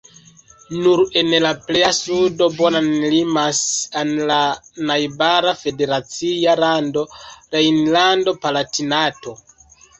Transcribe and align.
Nur 0.85 1.01
en 1.19 1.27
la 1.43 1.51
pleja 1.67 1.91
sudo 1.97 2.47
Bonn 2.61 2.89
limas 3.11 3.61
al 4.01 4.11
la 4.33 4.39
najbara 4.91 5.55
federacia 5.63 6.59
lando 6.65 7.07
Rejnlando-Palatinato. 7.23 9.41